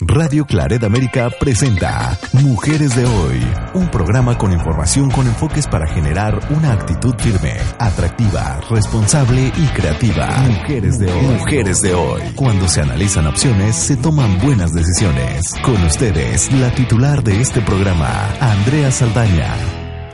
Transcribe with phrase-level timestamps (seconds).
[0.00, 3.42] Radio Claret América presenta Mujeres de Hoy,
[3.74, 10.28] un programa con información con enfoques para generar una actitud firme, atractiva, responsable y creativa.
[10.46, 11.34] Mujeres de Hoy.
[11.34, 12.22] Mujeres de Hoy.
[12.36, 15.58] Cuando se analizan opciones, se toman buenas decisiones.
[15.66, 18.06] Con ustedes, la titular de este programa,
[18.38, 19.50] Andrea Saldaña.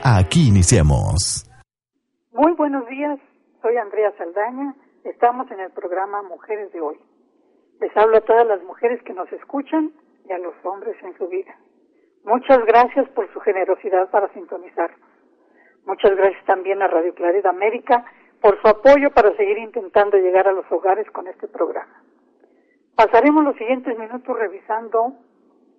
[0.03, 1.45] Aquí iniciamos.
[2.33, 3.21] Muy buenos días,
[3.61, 4.75] soy Andrea Saldaña.
[5.05, 6.97] Estamos en el programa Mujeres de Hoy.
[7.81, 9.93] Les hablo a todas las mujeres que nos escuchan
[10.29, 11.55] y a los hombres en su vida.
[12.25, 14.91] Muchas gracias por su generosidad para sintonizar.
[15.85, 18.05] Muchas gracias también a Radio Claridad América
[18.41, 22.03] por su apoyo para seguir intentando llegar a los hogares con este programa.
[22.97, 25.15] Pasaremos los siguientes minutos revisando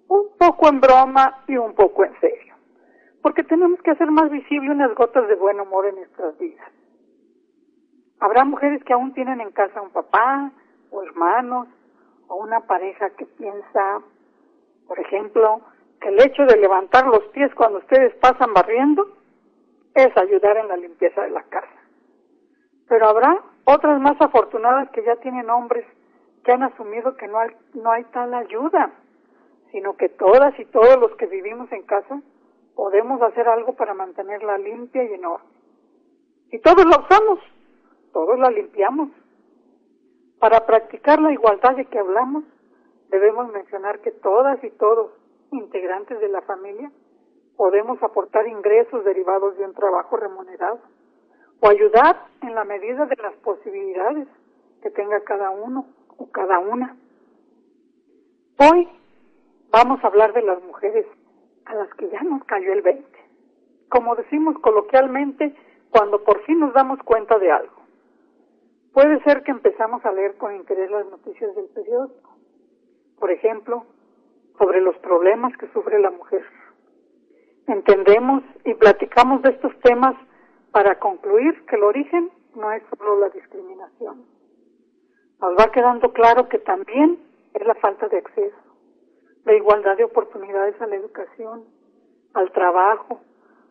[0.08, 2.56] un poco en broma y un poco en serio,
[3.22, 6.68] porque tenemos que hacer más visible unas gotas de buen humor en nuestras vidas.
[8.20, 10.52] Habrá mujeres que aún tienen en casa un papá
[10.92, 11.68] o hermanos
[12.28, 14.02] o una pareja que piensa,
[14.88, 15.62] por ejemplo,
[16.00, 19.08] que el hecho de levantar los pies cuando ustedes pasan barriendo
[19.94, 21.68] es ayudar en la limpieza de la casa.
[22.88, 25.86] Pero habrá otras más afortunadas que ya tienen hombres
[26.44, 28.92] que han asumido que no hay, no hay tal ayuda,
[29.72, 32.22] sino que todas y todos los que vivimos en casa
[32.76, 35.48] podemos hacer algo para mantenerla limpia y en orden.
[36.52, 37.40] Y todos la usamos,
[38.14, 39.10] todos la limpiamos,
[40.40, 42.44] para practicar la igualdad de que hablamos,
[43.10, 45.12] debemos mencionar que todas y todos,
[45.52, 46.92] integrantes de la familia,
[47.56, 50.80] podemos aportar ingresos derivados de un trabajo remunerado
[51.62, 54.28] o ayudar en la medida de las posibilidades
[54.82, 55.86] que tenga cada uno
[56.18, 56.98] o cada una.
[58.58, 58.88] Hoy
[59.72, 61.06] vamos a hablar de las mujeres
[61.66, 63.06] a las que ya nos cayó el 20,
[63.90, 65.56] como decimos coloquialmente
[65.90, 67.85] cuando por fin nos damos cuenta de algo.
[68.96, 72.38] Puede ser que empezamos a leer con interés las noticias del periódico,
[73.20, 73.84] por ejemplo,
[74.58, 76.46] sobre los problemas que sufre la mujer.
[77.68, 80.16] Entendemos y platicamos de estos temas
[80.72, 84.24] para concluir que el origen no es solo la discriminación.
[85.42, 87.20] Nos va quedando claro que también
[87.54, 88.56] es la falta de acceso,
[89.44, 91.66] la igualdad de oportunidades a la educación,
[92.34, 93.20] al trabajo,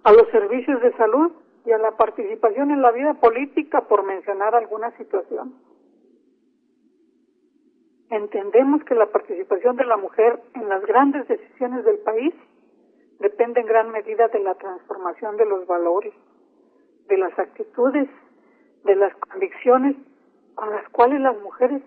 [0.03, 1.33] a los servicios de salud
[1.65, 5.55] y a la participación en la vida política, por mencionar alguna situación.
[8.11, 12.35] Entendemos que la participación de la mujer en las grandes decisiones del país
[13.19, 16.13] depende en gran medida de la transformación de los valores,
[17.09, 18.09] de las actitudes,
[18.85, 19.97] de las convicciones
[20.55, 21.83] con las cuales las mujeres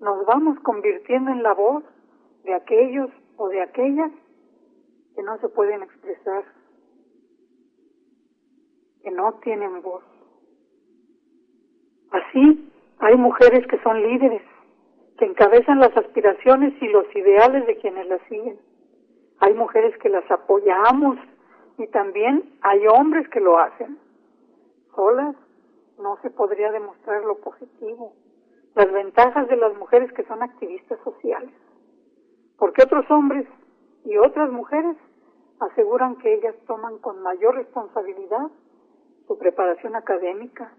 [0.00, 1.82] nos vamos convirtiendo en la voz
[2.44, 4.12] de aquellos o de aquellas
[5.14, 6.44] que no se pueden expresar
[9.02, 10.04] que no tienen voz.
[12.10, 14.42] Así, hay mujeres que son líderes,
[15.18, 18.58] que encabezan las aspiraciones y los ideales de quienes las siguen.
[19.40, 21.18] Hay mujeres que las apoyamos
[21.76, 23.98] y también hay hombres que lo hacen.
[24.94, 25.36] Solas
[25.98, 28.14] no se podría demostrar lo positivo,
[28.74, 31.50] las ventajas de las mujeres que son activistas sociales.
[32.58, 33.46] Porque otros hombres
[34.04, 34.96] y otras mujeres
[35.60, 38.48] aseguran que ellas toman con mayor responsabilidad
[39.28, 40.72] su preparación académica,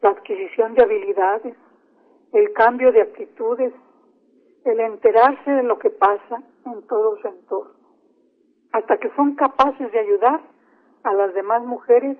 [0.00, 1.56] la adquisición de habilidades,
[2.32, 3.74] el cambio de actitudes,
[4.64, 7.74] el enterarse de lo que pasa en todo su entorno,
[8.72, 10.40] hasta que son capaces de ayudar
[11.02, 12.16] a las demás mujeres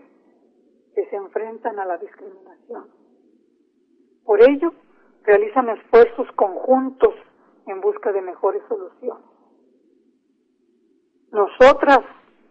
[0.94, 2.88] que se enfrentan a la discriminación.
[4.24, 4.72] Por ello,
[5.22, 7.14] realizan esfuerzos conjuntos
[7.66, 9.24] en busca de mejores soluciones.
[11.30, 12.00] Nosotras,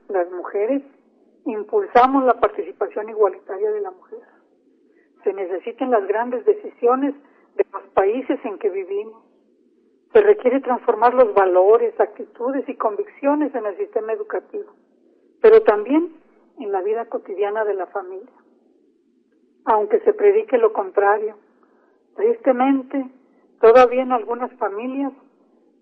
[0.07, 0.83] las mujeres,
[1.45, 4.19] impulsamos la participación igualitaria de la mujer.
[5.23, 7.13] Se necesitan las grandes decisiones
[7.55, 9.23] de los países en que vivimos.
[10.13, 14.73] Se requiere transformar los valores, actitudes y convicciones en el sistema educativo,
[15.41, 16.15] pero también
[16.59, 18.31] en la vida cotidiana de la familia.
[19.65, 21.35] Aunque se predique lo contrario,
[22.15, 23.05] tristemente,
[23.61, 25.13] todavía en algunas familias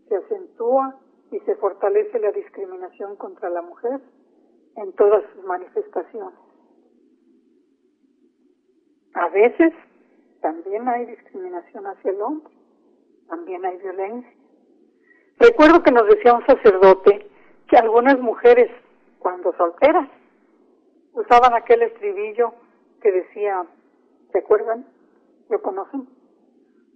[0.10, 1.00] se acentúa
[1.32, 4.02] y se fortalece la discriminación contra la mujer
[4.78, 6.40] en todas sus manifestaciones.
[9.14, 9.74] A veces
[10.42, 12.54] también hay discriminación hacia el hombre,
[13.28, 14.32] también hay violencia.
[15.40, 17.28] Recuerdo que nos decía un sacerdote
[17.68, 18.72] que algunas mujeres,
[19.20, 20.08] cuando solteras,
[21.14, 22.54] usaban aquel estribillo
[23.02, 23.66] que decía,
[24.32, 24.86] ¿se acuerdan?
[25.50, 26.08] ¿Lo conocen?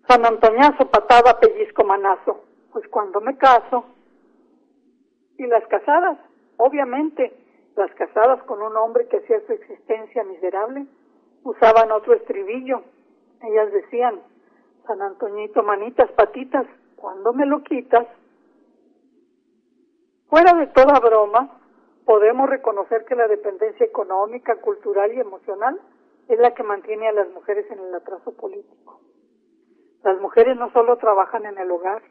[0.08, 2.46] San Antoñazo, patada, pellizco, manazo.
[2.72, 3.86] Pues cuando me caso,
[5.38, 6.20] y las casadas,
[6.58, 7.34] obviamente,
[7.76, 10.86] las casadas con un hombre que hacía su existencia miserable,
[11.44, 12.84] usaban otro estribillo.
[13.42, 14.22] Ellas decían,
[14.86, 16.66] San Antoñito, manitas, patitas,
[16.96, 18.08] cuando me lo quitas?
[20.30, 21.60] Fuera de toda broma,
[22.06, 25.80] podemos reconocer que la dependencia económica, cultural y emocional
[26.28, 29.02] es la que mantiene a las mujeres en el atraso político.
[30.04, 32.02] Las mujeres no solo trabajan en el hogar,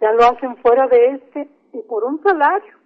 [0.00, 2.81] ya lo hacen fuera de este y por un salario.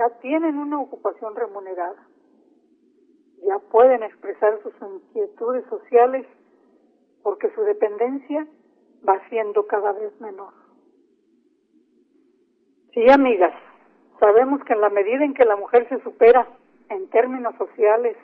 [0.00, 2.06] Ya tienen una ocupación remunerada.
[3.46, 6.26] Ya pueden expresar sus inquietudes sociales
[7.22, 8.46] porque su dependencia
[9.06, 10.54] va siendo cada vez menor.
[12.94, 13.52] Sí, amigas,
[14.18, 16.48] sabemos que en la medida en que la mujer se supera
[16.88, 18.16] en términos sociales,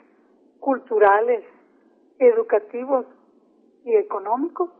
[0.59, 1.43] culturales,
[2.17, 3.05] educativos
[3.85, 4.71] y económicos,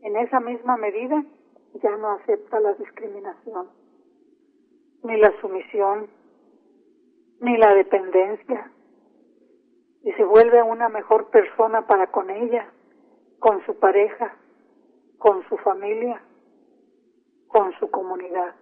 [0.00, 1.22] en esa misma medida
[1.82, 3.68] ya no acepta la discriminación,
[5.02, 6.08] ni la sumisión,
[7.40, 8.70] ni la dependencia,
[10.04, 12.68] y se vuelve una mejor persona para con ella,
[13.38, 14.36] con su pareja,
[15.18, 16.22] con su familia,
[17.48, 18.54] con su comunidad.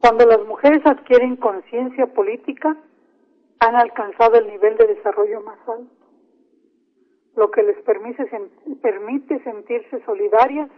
[0.00, 2.76] Cuando las mujeres adquieren conciencia política,
[3.60, 5.94] han alcanzado el nivel de desarrollo más alto,
[7.36, 8.24] lo que les permite,
[8.80, 10.70] permite sentirse solidarias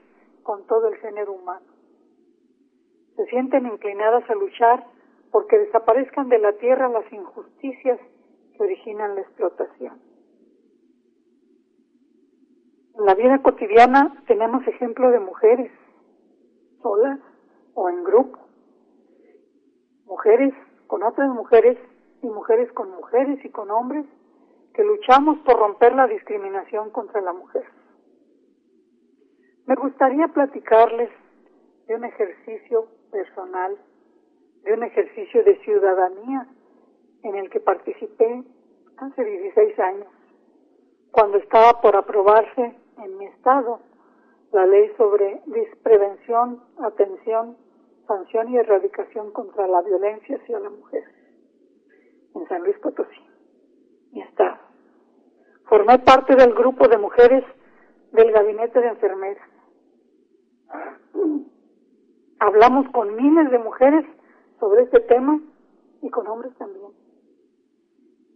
[0.43, 1.70] con todo el género humano.
[3.17, 4.87] Se sienten inclinadas a luchar
[5.31, 8.01] porque desaparezcan de la tierra las injusticias
[8.57, 10.01] que originan la explotación.
[12.99, 15.73] En la vida cotidiana tenemos ejemplo de mujeres,
[16.83, 17.19] solas
[17.75, 18.39] o en grupo,
[20.07, 20.53] mujeres
[20.87, 21.79] con otras mujeres
[22.23, 24.05] y mujeres con mujeres y con hombres
[24.75, 27.65] que luchamos por romper la discriminación contra la mujer.
[29.67, 31.11] Me gustaría platicarles
[31.87, 33.77] de un ejercicio personal,
[34.63, 36.47] de un ejercicio de ciudadanía
[37.23, 38.45] en el que participé
[38.97, 40.09] hace 16 años,
[41.11, 43.81] cuando estaba por aprobarse en mi estado
[44.53, 45.43] la ley sobre
[45.83, 47.57] prevención, atención,
[48.07, 51.05] sanción y erradicación contra la violencia hacia la mujer
[52.35, 53.21] en San Luis Potosí,
[54.13, 54.59] mi estado.
[55.69, 57.45] Formé parte del grupo de mujeres
[58.13, 59.49] del gabinete de enfermeras.
[62.41, 64.07] Hablamos con miles de mujeres
[64.59, 65.39] sobre este tema
[66.01, 66.91] y con hombres también.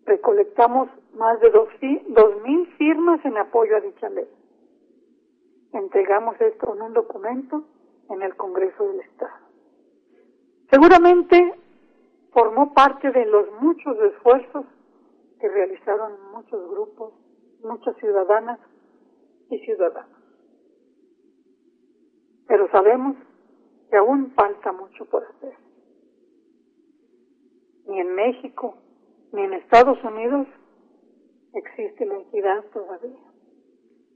[0.04, 1.68] Recolectamos más de dos,
[2.08, 4.28] dos mil firmas en apoyo a dicha ley.
[5.72, 7.64] Entregamos esto en un documento
[8.10, 9.32] en el Congreso del Estado.
[10.70, 11.54] Seguramente
[12.32, 14.66] formó parte de los muchos esfuerzos
[15.40, 17.14] que realizaron muchos grupos,
[17.62, 18.60] muchas ciudadanas
[19.48, 20.20] y ciudadanos.
[22.46, 23.16] Pero sabemos
[23.96, 25.54] aún falta mucho por hacer.
[27.86, 28.76] Ni en México,
[29.32, 30.46] ni en Estados Unidos
[31.52, 33.20] existe la equidad todavía.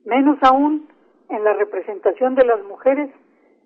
[0.05, 0.89] Menos aún
[1.29, 3.11] en la representación de las mujeres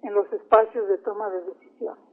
[0.02, 2.04] en los espacios de toma de decisiones.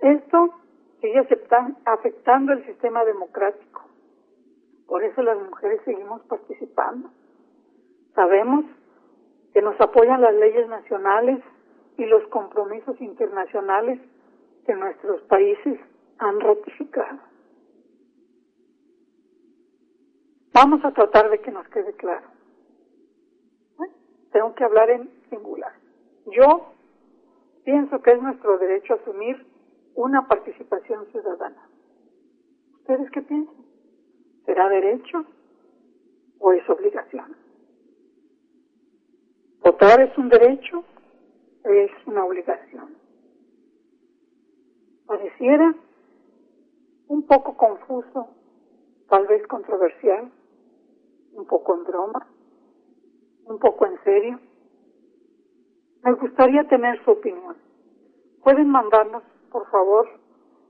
[0.00, 0.54] Esto
[1.00, 1.26] sigue
[1.84, 3.82] afectando el sistema democrático.
[4.86, 7.10] Por eso las mujeres seguimos participando.
[8.14, 8.64] Sabemos
[9.52, 11.42] que nos apoyan las leyes nacionales
[11.98, 14.00] y los compromisos internacionales
[14.66, 15.78] que nuestros países
[16.18, 17.18] han ratificado.
[20.54, 22.26] Vamos a tratar de que nos quede claro.
[24.32, 25.72] Tengo que hablar en singular.
[26.26, 26.72] Yo
[27.64, 29.46] pienso que es nuestro derecho asumir
[29.94, 31.68] una participación ciudadana.
[32.78, 33.54] ¿Ustedes qué piensan?
[34.46, 35.24] ¿Será derecho
[36.38, 37.36] o es obligación?
[39.60, 40.84] ¿Votar es un derecho
[41.64, 42.96] es una obligación?
[45.06, 45.74] Pareciera
[47.08, 48.28] un poco confuso,
[49.08, 50.30] tal vez controversial,
[51.34, 52.26] un poco en broma,
[53.44, 54.40] un poco en serio.
[56.02, 57.56] Me gustaría tener su opinión.
[58.42, 60.08] Pueden mandarnos, por favor,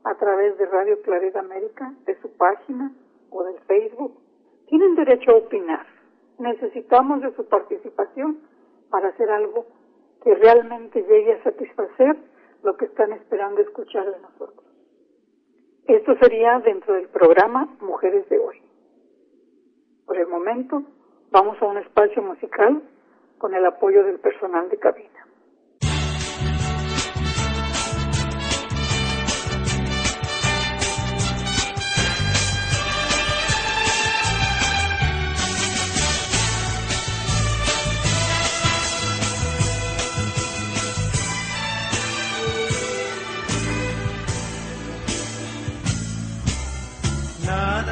[0.05, 2.93] a través de Radio Claret América, de su página
[3.31, 4.19] o del Facebook.
[4.67, 5.87] Tienen derecho a opinar.
[6.39, 8.41] Necesitamos de su participación
[8.91, 9.67] para hacer algo
[10.23, 12.17] que realmente llegue a satisfacer
[12.63, 14.65] lo que están esperando escuchar de nosotros.
[15.87, 18.63] Esto sería dentro del programa Mujeres de hoy.
[20.07, 20.83] Por el momento,
[21.31, 22.83] vamos a un espacio musical
[23.39, 25.27] con el apoyo del personal de cabina.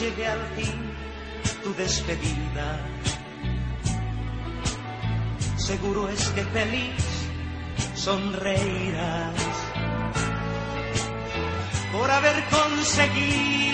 [0.00, 0.74] Llegue al fin
[1.62, 2.80] tu despedida.
[5.56, 7.04] Seguro es que feliz
[7.94, 9.34] sonreirás
[11.92, 13.73] por haber conseguido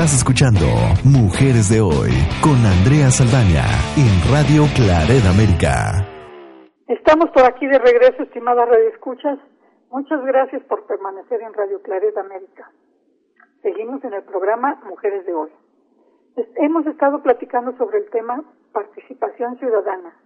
[0.00, 0.64] Estás escuchando
[1.04, 2.08] Mujeres de Hoy
[2.40, 3.68] con Andrea Saldaña
[4.00, 6.08] en Radio Claret América.
[6.88, 9.38] Estamos por aquí de regreso, estimada Radio Escuchas.
[9.90, 12.72] Muchas gracias por permanecer en Radio Claret América.
[13.60, 15.50] Seguimos en el programa Mujeres de Hoy.
[16.56, 18.42] Hemos estado platicando sobre el tema
[18.72, 20.16] participación ciudadana,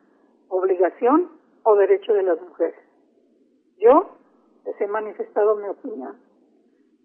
[0.51, 1.33] obligación
[1.65, 2.79] o derecho de las mujeres.
[3.79, 4.15] Yo
[4.67, 6.15] les he manifestado mi opinión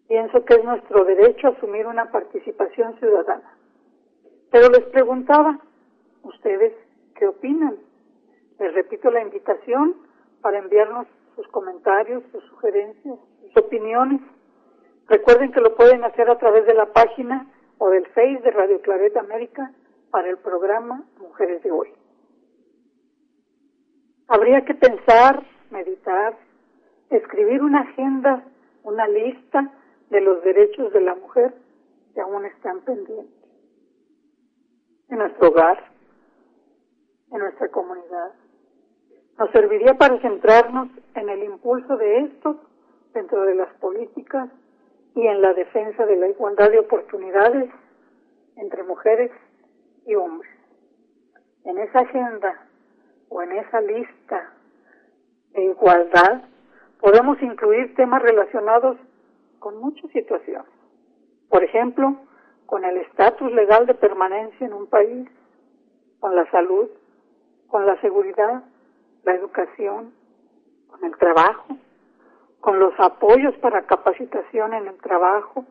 [0.09, 3.55] Pienso que es nuestro derecho asumir una participación ciudadana.
[4.51, 5.59] Pero les preguntaba,
[6.23, 6.73] ¿ustedes
[7.13, 7.77] qué opinan?
[8.57, 9.95] Les repito la invitación
[10.41, 14.19] para enviarnos sus comentarios, sus sugerencias, sus opiniones.
[15.07, 17.45] Recuerden que lo pueden hacer a través de la página
[17.77, 19.71] o del Face de Radio Claret América
[20.09, 21.93] para el programa Mujeres de Hoy.
[24.27, 26.35] Habría que pensar, meditar,
[27.11, 28.43] escribir una agenda,
[28.81, 29.71] una lista
[30.09, 31.53] de los derechos de la mujer
[32.13, 33.35] que aún están pendientes.
[35.09, 35.91] En nuestro hogar,
[37.31, 38.31] en nuestra comunidad.
[39.37, 42.57] Nos serviría para centrarnos en el impulso de estos
[43.13, 44.49] dentro de las políticas
[45.15, 47.69] y en la defensa de la igualdad de oportunidades
[48.55, 49.31] entre mujeres
[50.05, 50.51] y hombres.
[51.63, 52.67] En esa agenda
[53.29, 54.53] o en esa lista
[55.51, 56.43] de igualdad
[56.99, 58.97] podemos incluir temas relacionados
[59.59, 60.71] con muchas situaciones.
[61.49, 62.15] Por ejemplo,
[62.65, 65.27] con el estatus legal de permanencia en un país,
[66.19, 66.89] con la salud,
[67.67, 68.63] con la seguridad,
[69.23, 70.13] la educación,
[70.87, 71.77] con el trabajo,
[72.59, 75.65] con los apoyos para capacitación en el trabajo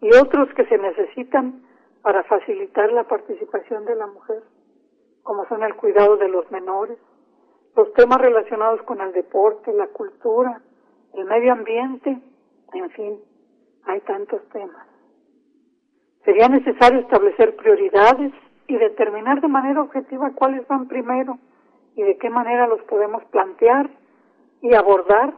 [0.00, 1.62] y otros que se necesitan
[2.02, 4.42] para facilitar la participación de la mujer,
[5.22, 6.98] como son el cuidado de los menores,
[7.74, 10.60] los temas relacionados con el deporte, la cultura,
[11.14, 12.20] el medio ambiente,
[12.72, 13.20] en fin,
[13.86, 14.86] hay tantos temas.
[16.24, 18.32] Sería necesario establecer prioridades
[18.66, 21.38] y determinar de manera objetiva cuáles van primero
[21.96, 23.90] y de qué manera los podemos plantear
[24.62, 25.34] y abordar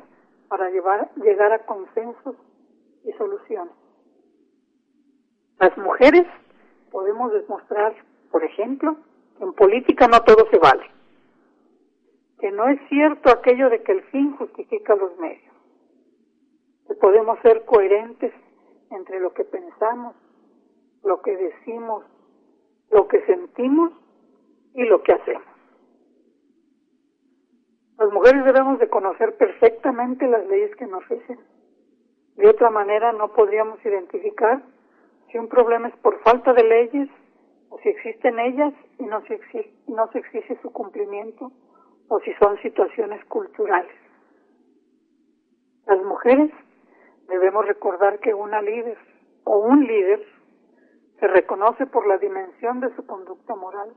[0.49, 2.37] para llevar, llegar a consensos
[3.05, 3.75] y soluciones.
[5.59, 6.26] Las mujeres
[6.91, 7.95] podemos demostrar,
[8.31, 8.97] por ejemplo,
[9.38, 10.91] que en política no todo se vale,
[12.38, 15.46] que no es cierto aquello de que el fin justifica los medios,
[17.00, 18.33] podemos ser coherentes
[18.91, 20.15] entre lo que pensamos,
[21.03, 22.05] lo que decimos,
[22.91, 23.93] lo que sentimos
[24.75, 25.57] y lo que hacemos.
[27.99, 31.38] Las mujeres debemos de conocer perfectamente las leyes que nos rigen.
[32.37, 34.62] De otra manera no podríamos identificar
[35.31, 37.09] si un problema es por falta de leyes
[37.71, 39.41] o si existen ellas y no se
[39.88, 41.50] no se exige su cumplimiento
[42.09, 43.97] o si son situaciones culturales.
[45.87, 46.50] Las mujeres
[47.28, 48.99] debemos recordar que una líder
[49.45, 50.25] o un líder
[51.21, 53.92] se reconoce por la dimensión de su conducta moral,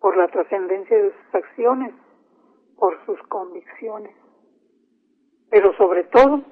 [0.00, 1.94] por la trascendencia de sus acciones,
[2.76, 4.14] por sus convicciones,
[5.50, 6.42] pero sobre todo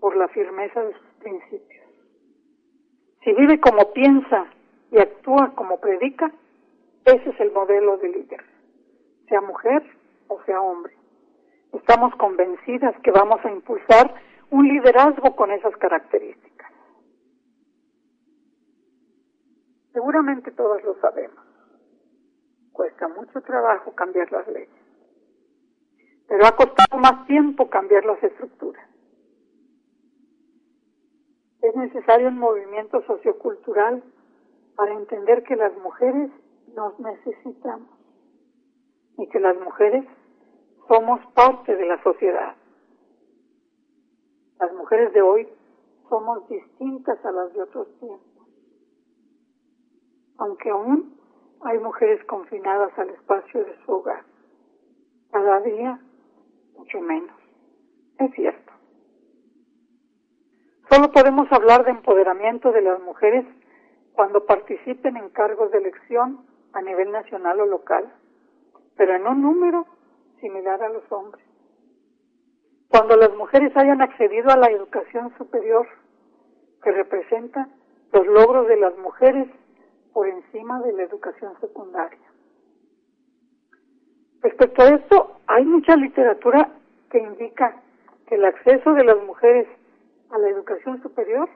[0.00, 1.84] por la firmeza de sus principios.
[3.22, 4.46] Si vive como piensa
[4.90, 6.32] y actúa como predica,
[7.04, 8.44] ese es el modelo de líder,
[9.28, 9.82] sea mujer
[10.28, 10.94] o sea hombre.
[11.72, 14.14] Estamos convencidas que vamos a impulsar
[14.52, 16.70] un liderazgo con esas características.
[19.92, 21.42] Seguramente todos lo sabemos.
[22.70, 24.68] Cuesta mucho trabajo cambiar las leyes,
[26.28, 28.86] pero ha costado más tiempo cambiar las estructuras.
[31.62, 34.02] Es necesario un movimiento sociocultural
[34.76, 36.30] para entender que las mujeres
[36.74, 37.88] nos necesitamos
[39.16, 40.04] y que las mujeres
[40.88, 42.54] somos parte de la sociedad.
[44.62, 45.48] Las mujeres de hoy
[46.08, 48.32] somos distintas a las de otros tiempos
[50.42, 51.20] aunque aún
[51.62, 54.24] hay mujeres confinadas al espacio de su hogar.
[55.30, 56.00] Cada día,
[56.76, 57.36] mucho menos.
[58.18, 58.72] Es cierto.
[60.90, 63.46] Solo podemos hablar de empoderamiento de las mujeres
[64.14, 68.12] cuando participen en cargos de elección a nivel nacional o local,
[68.96, 69.86] pero en un número
[70.40, 71.44] similar a los hombres.
[72.92, 75.88] Cuando las mujeres hayan accedido a la educación superior,
[76.82, 77.66] que representa
[78.12, 79.48] los logros de las mujeres
[80.12, 82.20] por encima de la educación secundaria.
[84.42, 86.68] Respecto a esto, hay mucha literatura
[87.10, 87.80] que indica
[88.26, 89.66] que el acceso de las mujeres
[90.30, 91.48] a la educación superior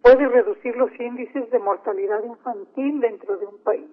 [0.00, 3.90] puede reducir los índices de mortalidad infantil dentro de un país.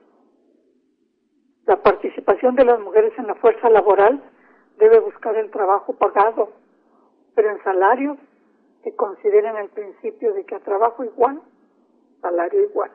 [1.65, 4.23] La participación de las mujeres en la fuerza laboral
[4.77, 6.53] debe buscar el trabajo pagado,
[7.39, 8.17] pero en salarios
[8.83, 11.41] que consideren el principio de que a trabajo igual,
[12.19, 12.91] salario igual.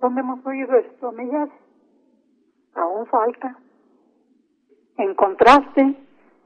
[0.00, 1.48] ¿Dónde hemos oído esto, amigas?
[2.74, 3.56] Aún falta.
[4.96, 5.94] En contraste,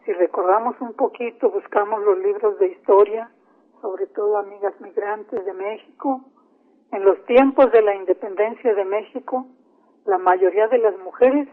[0.04, 3.30] si recordamos un poquito, buscamos los libros de historia,
[3.80, 6.20] sobre todo amigas migrantes de México,
[6.92, 9.46] en los tiempos de la independencia de México,
[10.04, 11.48] la mayoría de las mujeres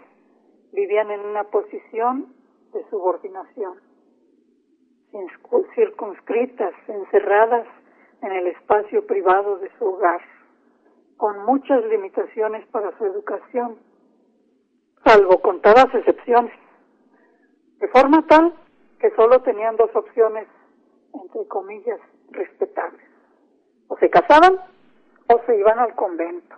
[0.74, 2.36] vivían en una posición
[2.74, 3.95] de subordinación,
[5.76, 7.68] circunscritas, encerradas
[8.22, 10.22] en el espacio privado de su hogar
[11.18, 13.78] con muchas limitaciones para su educación,
[15.06, 16.54] salvo contadas excepciones,
[17.80, 18.54] de forma tal
[19.00, 20.48] que solo tenían dos opciones,
[21.14, 22.00] entre comillas,
[22.32, 23.06] respetables.
[23.88, 24.60] O se casaban
[25.28, 26.56] o se iban al convento.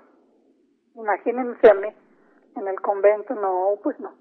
[0.95, 1.89] Imagínense a mí
[2.55, 4.13] en el convento, no, pues no,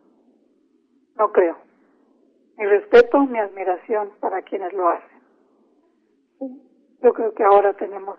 [1.17, 1.57] no creo.
[2.57, 5.21] Mi respeto, mi admiración para quienes lo hacen.
[7.03, 8.19] Yo creo que ahora tenemos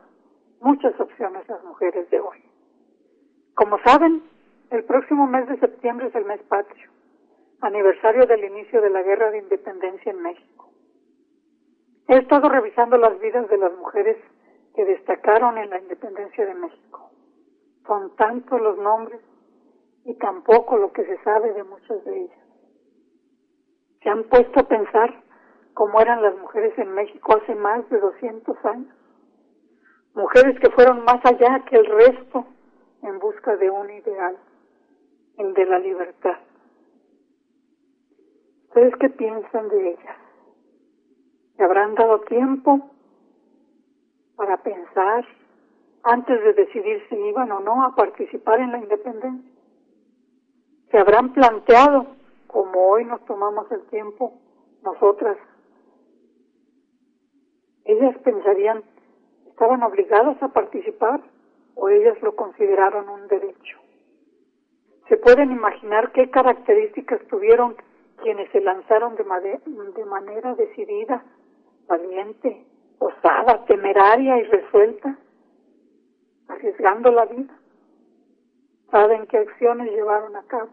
[0.61, 2.43] muchas opciones las mujeres de hoy.
[3.55, 4.21] Como saben,
[4.69, 6.89] el próximo mes de septiembre es el mes patrio,
[7.61, 10.69] aniversario del inicio de la Guerra de Independencia en México.
[12.07, 14.17] He estado revisando las vidas de las mujeres
[14.75, 17.11] que destacaron en la independencia de México.
[17.85, 19.19] Son tantos los nombres
[20.05, 22.46] y tampoco lo que se sabe de muchas de ellas.
[24.07, 25.21] Se han puesto a pensar
[25.73, 28.95] cómo eran las mujeres en México hace más de 200 años
[30.13, 32.45] mujeres que fueron más allá que el resto
[33.03, 34.37] en busca de un ideal,
[35.39, 36.37] el de la libertad.
[38.69, 40.17] ¿Ustedes qué piensan de ellas?
[41.57, 42.89] ¿Se habrán dado tiempo
[44.37, 45.25] para pensar
[46.03, 49.51] antes de decidir si iban o no a participar en la independencia?
[50.91, 52.16] ¿Se habrán planteado
[52.47, 54.33] como hoy nos tomamos el tiempo,
[54.83, 55.37] nosotras,
[57.85, 58.83] ellas pensarían,
[59.47, 61.21] ¿estaban obligadas a participar
[61.75, 63.79] o ellas lo consideraron un derecho?
[65.07, 67.75] ¿Se pueden imaginar qué características tuvieron
[68.21, 69.23] quienes se lanzaron de,
[70.05, 71.23] manera decidida,
[71.87, 72.65] valiente,
[72.99, 75.17] osada, temeraria y resuelta,
[76.49, 77.57] arriesgando la vida?
[78.91, 80.69] ¿Saben qué acciones llevaron a cabo?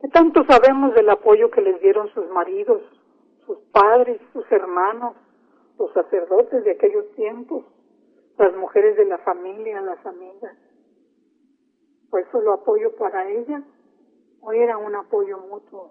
[0.00, 2.82] ¿Qué tanto sabemos del apoyo que les dieron sus maridos,
[3.44, 5.16] sus padres, sus hermanos,
[5.76, 7.64] los sacerdotes de aquellos tiempos,
[8.36, 10.56] las mujeres de la familia, las amigas?
[12.10, 13.64] ¿Fue solo apoyo para ellas
[14.40, 15.90] o era un apoyo mutuo?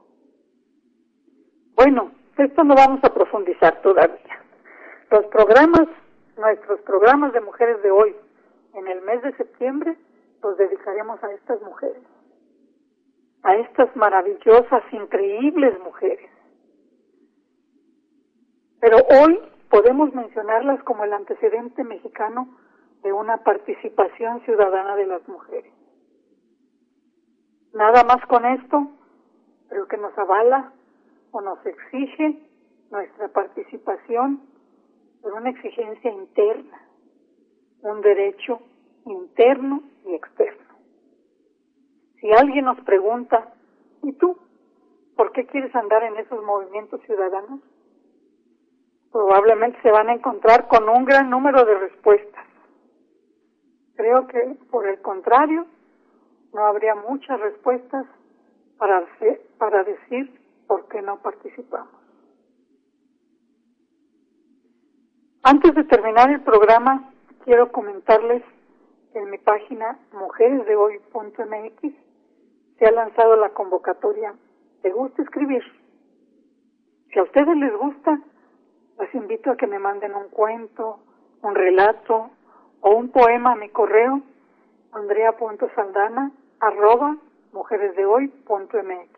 [1.75, 4.41] Bueno, esto no vamos a profundizar todavía.
[5.11, 5.87] Los programas,
[6.37, 8.15] nuestros programas de mujeres de hoy,
[8.73, 9.97] en el mes de septiembre,
[10.41, 12.01] los dedicaremos a estas mujeres
[13.43, 16.29] a estas maravillosas, increíbles mujeres.
[18.79, 22.57] Pero hoy podemos mencionarlas como el antecedente mexicano
[23.03, 25.73] de una participación ciudadana de las mujeres.
[27.73, 28.87] Nada más con esto,
[29.69, 30.73] pero que nos avala
[31.31, 32.39] o nos exige
[32.89, 34.41] nuestra participación
[35.21, 36.81] por una exigencia interna,
[37.81, 38.59] un derecho
[39.05, 40.56] interno y externo.
[42.19, 43.53] Si alguien nos pregunta,
[44.03, 44.37] ¿y tú?
[45.15, 47.59] ¿Por qué quieres andar en esos movimientos ciudadanos?
[49.11, 52.45] Probablemente se van a encontrar con un gran número de respuestas.
[53.95, 55.65] Creo que, por el contrario,
[56.53, 58.05] no habría muchas respuestas
[58.77, 61.89] para, decir por qué no participamos.
[65.43, 67.11] Antes de terminar el programa,
[67.43, 68.43] quiero comentarles
[69.13, 72.06] en mi página mujeresdehoy.mx
[72.77, 74.33] se ha lanzado la convocatoria
[74.81, 75.63] ¿Te gusta escribir?
[77.11, 78.21] Si a ustedes les gusta,
[78.99, 80.99] les invito a que me manden un cuento,
[81.41, 82.29] un relato
[82.81, 84.21] o un poema a mi correo
[84.93, 87.17] andrea.saldana arroba
[87.51, 89.17] mujeresdehoy.mx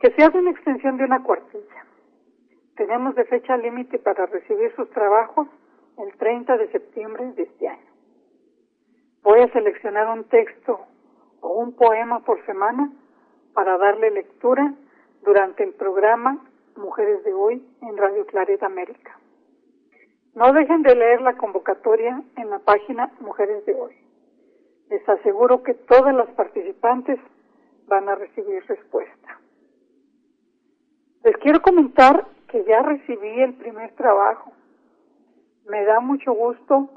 [0.00, 1.86] que se haga una extensión de una cuartilla.
[2.76, 5.46] Tenemos de fecha límite para recibir sus trabajos
[5.98, 7.90] el 30 de septiembre de este año.
[9.22, 10.86] Voy a seleccionar un texto
[11.40, 12.92] o un poema por semana
[13.54, 14.74] para darle lectura
[15.22, 16.38] durante el programa
[16.76, 19.18] Mujeres de Hoy en Radio Claret América.
[20.34, 23.94] No dejen de leer la convocatoria en la página Mujeres de Hoy.
[24.88, 27.18] Les aseguro que todas las participantes
[27.86, 29.40] van a recibir respuesta.
[31.24, 34.52] Les quiero comentar que ya recibí el primer trabajo.
[35.66, 36.88] Me da mucho gusto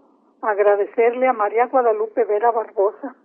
[0.42, 3.16] agradecerle a María Guadalupe Vera Barbosa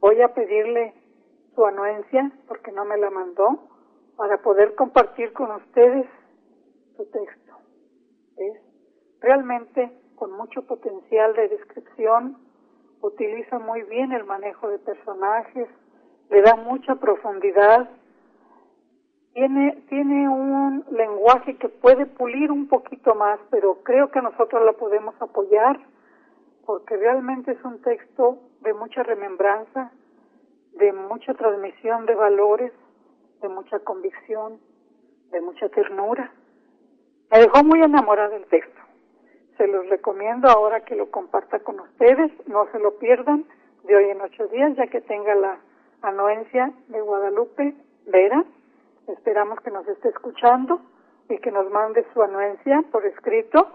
[0.00, 0.94] Voy a pedirle
[1.54, 3.68] su anuencia, porque no me la mandó,
[4.16, 6.06] para poder compartir con ustedes
[6.96, 7.54] su texto.
[8.36, 8.60] Es
[9.20, 12.36] realmente con mucho potencial de descripción,
[13.00, 15.68] utiliza muy bien el manejo de personajes,
[16.30, 17.88] le da mucha profundidad,
[19.32, 24.72] tiene, tiene un lenguaje que puede pulir un poquito más, pero creo que nosotros la
[24.72, 25.78] podemos apoyar
[26.68, 29.90] porque realmente es un texto de mucha remembranza,
[30.74, 32.72] de mucha transmisión de valores,
[33.40, 34.60] de mucha convicción,
[35.30, 36.30] de mucha ternura.
[37.30, 38.78] Me dejó muy enamorada del texto.
[39.56, 43.46] Se los recomiendo ahora que lo comparta con ustedes, no se lo pierdan
[43.84, 45.58] de hoy en ocho días, ya que tenga la
[46.02, 47.76] anuencia de Guadalupe
[48.08, 48.44] Vera.
[49.06, 50.82] Esperamos que nos esté escuchando
[51.30, 53.70] y que nos mande su anuencia por escrito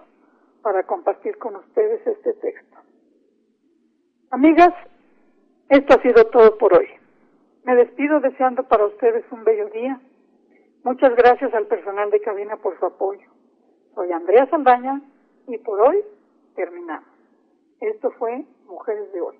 [0.61, 2.82] para compartir con ustedes este texto.
[4.33, 4.73] Amigas,
[5.69, 6.87] esto ha sido todo por hoy.
[7.65, 10.01] Me despido deseando para ustedes un bello día.
[10.83, 13.29] Muchas gracias al personal de cabina por su apoyo.
[13.93, 15.03] Soy Andrea Saldaña
[15.45, 16.03] y por hoy
[16.55, 17.07] terminamos.
[17.79, 19.37] Esto fue Mujeres de Hoy.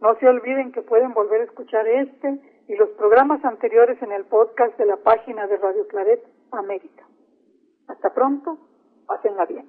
[0.00, 4.24] No se olviden que pueden volver a escuchar este y los programas anteriores en el
[4.24, 7.04] podcast de la página de Radio Claret América.
[7.88, 8.56] Hasta pronto,
[9.06, 9.68] pásenla bien.